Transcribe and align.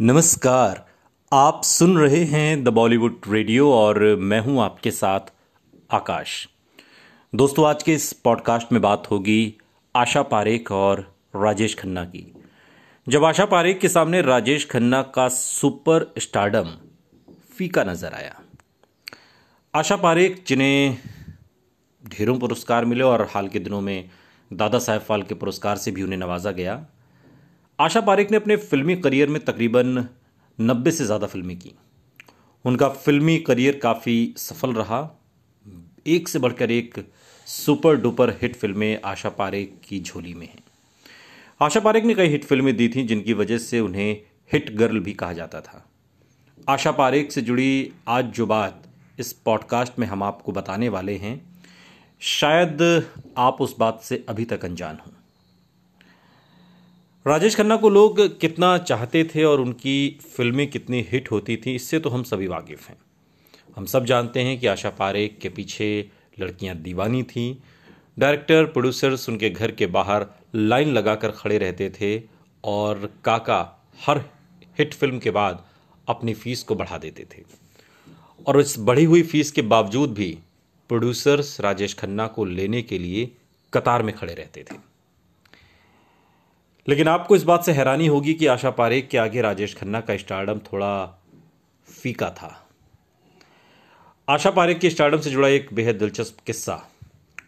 नमस्कार। 0.00 0.86
आप 1.32 1.60
सुन 1.64 1.98
रहे 1.98 2.24
हैं 2.24 2.64
द 2.64 2.68
बॉलीवुड 2.68 3.20
रेडियो 3.28 3.72
और 3.72 4.16
मैं 4.16 4.40
हूँ 4.40 4.62
आपके 4.62 4.90
साथ 4.90 5.20
आकाश। 5.90 6.48
दोस्तों, 7.34 7.66
आज 7.68 7.82
के 7.82 7.94
इस 7.94 8.12
पॉडकास्ट 8.12 8.72
में 8.72 8.82
बात 8.82 9.10
होगी 9.10 9.54
आशा 9.96 10.22
पारेख 10.22 10.72
और 10.72 11.14
राजेश 11.36 11.74
खन्ना 11.74 12.04
की। 12.04 12.34
जब 13.08 13.24
आशा 13.24 13.44
पारेख 13.44 13.78
के 13.78 13.88
सामने 13.88 14.22
राजेश 14.22 14.68
खन्ना 14.70 15.02
का 15.02 15.28
सुपर 15.28 16.14
स्टारडम 16.18 16.68
फीका 17.58 17.84
नज़र 17.84 18.12
आया। 18.12 18.34
आशा 19.74 19.96
पारेख, 19.96 20.44
जिन्हें 20.46 20.98
ढेरों 22.08 22.38
पुरस्कार 22.38 22.84
मिले 22.84 23.04
और 23.04 23.28
हाल 23.30 23.48
के 23.48 23.58
दिनों 23.58 23.80
में 23.80 24.10
दादा 24.52 24.78
साहेब 24.78 25.02
फाल्के 25.02 25.34
पुरस्कार 25.34 25.76
से 25.76 25.90
भी 25.90 26.02
उन्हें 26.02 26.18
नवाजा 26.18 26.50
गया 26.50 26.86
आशा 27.78 28.00
पारेख 28.00 28.30
ने 28.30 28.36
अपने 28.36 28.56
फिल्मी 28.56 28.94
करियर 28.96 29.28
में 29.28 29.44
तकरीबन 29.44 30.06
नब्बे 30.58 30.90
से 30.90 31.04
ज़्यादा 31.04 31.26
फ़िल्में 31.26 31.56
की। 31.58 31.72
उनका 32.64 32.88
फिल्मी 32.88 33.36
करियर 33.38 33.78
काफ़ी 33.78 34.34
सफल 34.36 34.72
रहा। 34.72 35.00
एक 36.06 36.28
से 36.28 36.38
बढ़कर 36.38 36.70
एक 36.70 36.94
सुपर 37.46 37.96
डुपर 37.96 38.30
हिट 38.42 38.56
फ़िल्में 38.56 39.00
आशा 39.04 39.28
पारेख 39.30 39.76
की 39.88 40.00
झोली 40.00 40.32
में 40.34 40.46
हैं। 40.46 40.62
आशा 41.60 41.80
पारेख 41.80 42.04
ने 42.04 42.14
कई 42.14 42.28
हिट 42.28 42.44
फ़िल्में 42.44 42.76
दी 42.76 42.88
थीं, 42.88 43.06
जिनकी 43.06 43.32
वजह 43.32 43.58
से 43.58 43.80
उन्हें 43.80 44.20
हिट 44.50 44.74
गर्ल 44.76 45.00
भी 45.00 45.12
कहा 45.14 45.32
जाता 45.32 45.60
था। 45.60 45.84
आशा 46.68 46.92
पारेख 46.92 47.32
से 47.32 47.42
जुड़ी 47.42 47.92
आज 48.08 48.30
जो 48.30 48.46
बात 48.46 48.82
इस 49.18 49.32
पॉडकास्ट 49.44 49.98
में 49.98 50.06
हम 50.06 50.22
आपको 50.22 50.52
बताने 50.52 50.88
वाले 50.88 51.16
हैं, 51.16 51.40
शायद 52.20 52.82
आप 53.38 53.60
उस 53.60 53.76
बात 53.78 54.00
से 54.02 54.24
अभी 54.28 54.44
तक 54.44 54.64
अनजान 54.64 54.98
हों। 55.06 55.12
राजेश 57.26 57.54
खन्ना 57.56 57.76
को 57.76 57.88
लोग 57.88 58.20
कितना 58.40 58.76
चाहते 58.78 59.22
थे 59.24 59.44
और 59.44 59.60
उनकी 59.60 60.18
फ़िल्में 60.36 60.66
कितनी 60.70 61.00
हिट 61.02 61.30
होती 61.30 61.56
थी, 61.56 61.74
इससे 61.74 61.98
तो 61.98 62.10
हम 62.10 62.22
सभी 62.22 62.46
वाकिफ़ 62.46 62.88
हैं। 62.88 62.96
हम 63.76 63.86
सब 63.86 64.04
जानते 64.04 64.40
हैं 64.40 64.58
कि 64.60 64.66
आशा 64.66 64.90
पारेख 64.90 65.38
के 65.42 65.48
पीछे 65.48 65.88
लड़कियाँ 66.40 66.76
दीवानी 66.76 67.22
थीं। 67.22 67.56
डायरेक्टर, 68.18 68.64
प्रोड्यूसर्स 68.64 69.28
उनके 69.28 69.50
घर 69.50 69.70
के 69.70 69.86
बाहर 69.88 70.26
लाइन 70.54 70.92
लगाकर 70.92 71.30
खड़े 71.30 71.58
रहते 71.58 71.90
थे 71.90 72.22
और 72.64 73.12
काका 73.24 73.60
हर 74.06 74.24
हिट 74.78 74.94
फ़िल्म 74.94 75.18
के 75.18 75.30
बाद 75.30 75.64
अपनी 76.08 76.34
फ़ीस 76.34 76.62
को 76.62 76.74
बढ़ा 76.74 76.98
देते 76.98 77.26
थे। 77.34 77.42
और 78.46 78.60
इस 78.60 78.78
बढ़ी 78.78 79.04
हुई 79.04 79.22
फ़ीस 79.22 79.52
के 79.52 79.62
बावजूद 79.62 80.14
भी 80.14 80.36
प्रोड्यूसर्स 80.90 81.60
राजेश 81.60 81.94
खन्ना 81.94 82.26
को 82.26 82.44
लेने 82.44 82.82
के 82.82 82.98
लिए 82.98 83.30
कतार 83.72 84.02
में 84.02 84.14
खड़े 84.14 84.34
रहते 84.34 84.62
थे। 84.62 84.95
लेकिन 86.86 87.08
आपको 87.08 87.36
इस 87.36 87.42
बात 87.42 87.64
से 87.64 87.72
हैरानी 87.72 88.06
होगी 88.06 88.34
कि 88.34 88.46
आशा 88.46 88.70
पारेख 88.72 89.08
के 89.08 89.18
आगे 89.18 89.40
राजेश 89.40 89.74
खन्ना 89.74 90.00
का 90.00 90.16
स्टारडम 90.16 90.58
थोड़ा 90.66 91.06
फीका 91.88 92.28
था। 92.30 92.50
आशा 94.28 94.50
पारेख 94.50 94.78
के 94.78 94.90
स्टारडम 94.90 95.20
से 95.20 95.30
जुड़ा 95.30 95.48
एक 95.48 95.68
बेहद 95.74 95.94
दिलचस्प 95.94 96.40
किस्सा, 96.46 96.80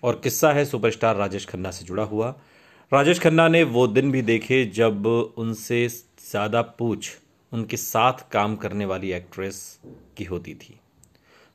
और 0.05 0.21
किस्सा 0.25 0.53
है 0.53 0.65
सुपरस्टार 0.65 1.17
राजेश 1.17 1.47
खन्ना 1.47 1.71
से 1.71 1.85
जुड़ा 1.85 2.03
हुआ। 2.05 2.35
राजेश 2.93 3.21
खन्ना 3.21 3.49
ने 3.49 3.63
वो 3.63 3.87
दिन 3.87 4.11
भी 4.13 4.23
देखे 4.25 4.65
जब 4.75 5.07
उनसे 5.07 5.87
ज़्यादा 5.89 6.63
पूछ 6.79 7.11
उनके 7.53 7.77
साथ 7.77 8.29
काम 8.33 8.57
करने 8.57 8.85
वाली 8.87 9.13
एक्ट्रेस 9.13 9.79
की 10.17 10.25
होती 10.25 10.55
थी। 10.55 10.79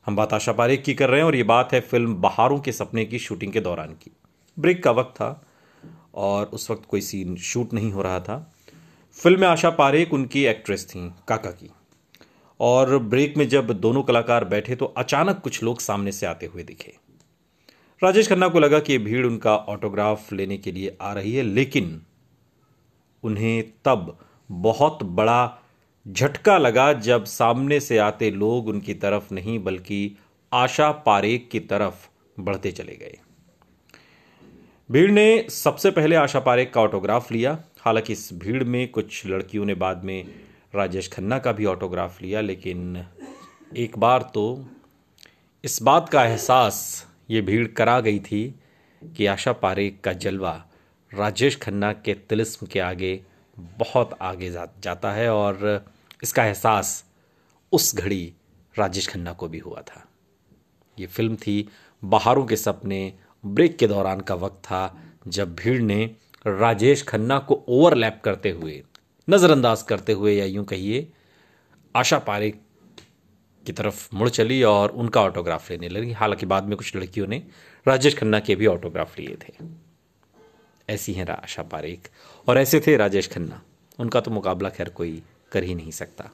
हम 0.06 0.16
बात 0.16 0.32
आशा 0.32 0.52
पारेख 0.52 0.82
की 0.84 0.94
कर 0.94 1.10
रहे 1.10 1.20
हैं, 1.20 1.26
और 1.26 1.36
ये 1.36 1.42
बात 1.44 1.72
है 1.72 1.80
फ़िल्म 1.80 2.14
बहारों 2.16 2.58
के 2.60 2.72
सपने 2.72 3.04
की 3.04 3.18
शूटिंग 3.18 3.52
के 3.52 3.60
दौरान 3.60 3.92
की। 3.94 4.10
ब्रेक 4.56 4.82
का 4.84 4.90
वक्त 4.90 5.14
था 5.16 5.44
और 6.14 6.46
उस 6.46 6.70
वक्त 6.70 6.84
कोई 6.88 7.00
सीन 7.00 7.36
शूट 7.36 7.72
नहीं 7.72 7.92
हो 7.92 8.02
रहा 8.02 8.20
था। 8.20 8.52
फ़िल्म 9.18 9.40
में 9.40 9.48
आशा 9.48 9.70
पारेख 9.70 10.12
उनकी 10.12 10.44
एक्ट्रेस 10.44 10.86
थी, 10.86 11.10
काका 11.28 11.50
की। 11.50 11.70
और 12.60 12.98
ब्रेक 12.98 13.36
में 13.36 13.48
जब 13.48 13.70
दोनों 13.70 14.02
कलाकार 14.02 14.44
बैठे 14.44 14.76
तो 14.76 14.86
अचानक 14.86 15.40
कुछ 15.40 15.62
लोग 15.62 15.80
सामने 15.80 16.12
से 16.12 16.26
आते 16.26 16.46
हुए 16.46 16.62
दिखे। 16.62 16.94
राजेश 18.02 18.28
खन्ना 18.28 18.48
को 18.48 18.58
लगा 18.58 18.78
कि 18.78 18.92
ये 18.92 18.98
भीड़ 18.98 19.26
उनका 19.26 19.56
ऑटोग्राफ 19.56 20.32
लेने 20.32 20.56
के 20.58 20.72
लिए 20.72 20.96
आ 21.00 21.12
रही 21.12 21.34
है, 21.34 21.42
लेकिन 21.42 22.02
उन्हें 23.22 23.64
तब 23.84 24.18
बहुत 24.50 25.02
बड़ा 25.02 25.58
झटका 26.06 26.58
लगा 26.58 26.92
जब 26.92 27.24
सामने 27.24 27.80
से 27.80 27.98
आते 27.98 28.30
लोग 28.30 28.68
उनकी 28.68 28.94
तरफ़ 28.94 29.34
नहीं, 29.34 29.58
बल्कि 29.58 30.16
आशा 30.52 30.90
पारेख 30.92 31.48
की 31.52 31.60
तरफ़ 31.60 32.08
बढ़ते 32.40 32.72
चले 32.72 32.96
गए। 32.96 33.18
भीड़ 34.90 35.10
ने 35.10 35.46
सबसे 35.50 35.90
पहले 35.90 36.16
आशा 36.16 36.40
पारेख 36.40 36.72
का 36.74 36.80
ऑटोग्राफ 36.80 37.32
लिया। 37.32 37.64
हालाँकि 37.80 38.12
इस 38.12 38.30
भीड़ 38.32 38.64
में 38.64 38.88
कुछ 38.88 39.26
लड़कियों 39.26 39.64
ने 39.64 39.74
बाद 39.74 40.04
में 40.04 40.34
राजेश 40.74 41.08
खन्ना 41.08 41.38
का 41.38 41.52
भी 41.52 41.64
ऑटोग्राफ 41.64 42.22
लिया 42.22 42.40
लेकिन 42.40 43.06
एक 43.76 43.98
बार 43.98 44.30
तो 44.34 44.66
इस 45.64 45.82
बात 45.82 46.08
का 46.08 46.24
एहसास 46.24 47.06
ये 47.30 47.40
भीड़ 47.40 47.66
करा 47.68 48.00
गई 48.00 48.18
थी 48.18 48.54
कि 49.16 49.26
आशा 49.26 49.52
पारेख 49.52 50.00
का 50.04 50.12
जलवा 50.12 50.66
राजेश 51.14 51.56
खन्ना 51.56 51.92
के 51.92 52.14
तिलिस्म 52.14 52.66
के 52.66 52.80
आगे 52.80 53.22
बहुत 53.58 54.18
आगे 54.20 54.50
जा, 54.50 54.66
जाता 54.82 55.12
है 55.12 55.30
और 55.30 55.84
इसका 56.22 56.44
एहसास 56.44 57.04
उस 57.72 57.96
घड़ी 57.96 58.32
राजेश 58.78 59.08
खन्ना 59.08 59.32
को 59.32 59.48
भी 59.48 59.58
हुआ 59.58 59.80
था। 59.80 60.08
ये 60.98 61.06
फ़िल्म 61.06 61.36
थी 61.36 61.68
बहारों 62.04 62.46
के 62.46 62.56
सपने 62.56 63.12
ब्रेक 63.46 63.76
के 63.76 63.86
दौरान 63.86 64.20
का 64.20 64.34
वक्त 64.34 64.56
था 64.64 64.98
जब 65.28 65.54
भीड़ 65.54 65.82
ने 65.82 66.04
राजेश 66.46 67.02
खन्ना 67.02 67.38
को 67.38 67.64
ओवरलैप 67.68 68.20
करते 68.24 68.50
हुए, 68.50 68.82
नज़रअंदाज 69.30 69.82
करते 69.82 70.12
हुए 70.12 70.34
या 70.34 70.44
यूँ 70.44 70.64
कहिए, 70.64 71.08
आशा 71.96 72.18
पारेख 72.18 72.60
की 73.66 73.72
तरफ़ 73.72 74.08
मुड़ 74.14 74.28
चली 74.28 74.62
और 74.62 74.90
उनका 74.90 75.22
ऑटोग्राफ 75.22 75.70
लेने 75.70 75.88
लगी। 75.88 76.12
हालाँकि 76.12 76.46
बाद 76.46 76.64
में 76.64 76.76
कुछ 76.76 76.96
लड़कियों 76.96 77.26
ने 77.26 77.42
राजेश 77.88 78.18
खन्ना 78.18 78.40
के 78.40 78.56
भी 78.56 78.66
ऑटोग्राफ 78.66 79.18
लिए 79.18 79.36
थे। 79.36 79.52
ऐसी 80.88 81.12
हैं 81.12 81.26
आशा 81.26 81.62
पारेख 81.62 82.10
और 82.48 82.58
ऐसे 82.58 82.80
थे 82.80 82.96
राजेश 82.96 83.28
खन्ना। 83.28 83.62
उनका 83.98 84.20
तो 84.20 84.30
मुकाबला 84.30 84.68
खैर 84.68 84.88
कोई 84.88 85.22
कर 85.52 85.62
ही 85.62 85.74
नहीं 85.74 85.90
सकता। 85.90 86.30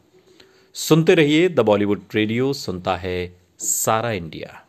सुनते 0.75 1.15
रहिए 1.15 1.49
द 1.49 1.61
बॉलीवुड 1.61 2.03
रेडियो, 2.15 2.53
सुनता 2.53 2.97
है 2.97 3.37
सारा 3.59 4.11
इंडिया। 4.11 4.67